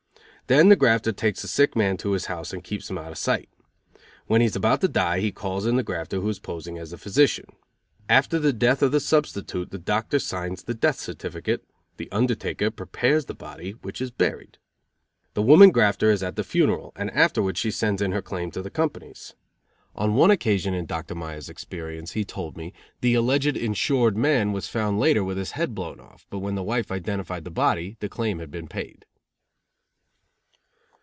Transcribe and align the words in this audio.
Then 0.47 0.67
the 0.67 0.75
grafter 0.75 1.13
takes 1.13 1.41
the 1.41 1.47
sick 1.47 1.77
man 1.77 1.95
to 1.95 2.11
his 2.11 2.25
house 2.25 2.51
and 2.51 2.61
keeps 2.61 2.89
him 2.89 2.97
out 2.97 3.13
of 3.13 3.17
sight. 3.17 3.47
When 4.27 4.41
he 4.41 4.47
is 4.47 4.55
about 4.57 4.81
to 4.81 4.89
die 4.89 5.21
he 5.21 5.31
calls 5.31 5.65
in 5.65 5.77
the 5.77 5.81
grafter 5.83 6.19
who 6.19 6.27
is 6.27 6.39
posing 6.39 6.77
as 6.77 6.91
a 6.91 6.97
physician. 6.97 7.45
After 8.09 8.37
the 8.37 8.51
death 8.51 8.81
of 8.81 8.91
the 8.91 8.99
substitute 8.99 9.71
the 9.71 9.77
doctor 9.77 10.19
signs 10.19 10.63
the 10.63 10.73
death 10.73 10.99
certificate, 10.99 11.63
the 11.95 12.11
undertaker 12.11 12.69
prepares 12.69 13.27
the 13.27 13.33
body, 13.33 13.71
which 13.81 14.01
is 14.01 14.11
buried. 14.11 14.57
The 15.35 15.41
woman 15.41 15.71
grafter 15.71 16.11
is 16.11 16.21
at 16.21 16.35
the 16.35 16.43
funeral, 16.43 16.91
and 16.97 17.09
afterwards 17.11 17.57
she 17.57 17.71
sends 17.71 18.01
in 18.01 18.11
her 18.11 18.21
claim 18.21 18.51
to 18.51 18.61
the 18.61 18.69
companies. 18.69 19.35
On 19.95 20.15
one 20.15 20.31
occasion 20.31 20.73
in 20.73 20.85
Dr. 20.85 21.15
Myers's 21.15 21.49
experience, 21.49 22.11
he 22.11 22.25
told 22.25 22.57
me, 22.57 22.73
the 22.99 23.13
alleged 23.13 23.55
insured 23.55 24.17
man 24.17 24.51
was 24.51 24.67
found 24.67 24.99
later 24.99 25.23
with 25.23 25.37
his 25.37 25.51
head 25.51 25.73
blown 25.73 26.01
off, 26.01 26.27
but 26.29 26.39
when 26.39 26.55
the 26.55 26.61
wife 26.63 26.91
identified 26.91 27.45
the 27.45 27.51
body, 27.51 27.95
the 28.01 28.09
claim 28.09 28.39
had 28.39 28.51
been 28.51 28.67
paid. 28.67 29.05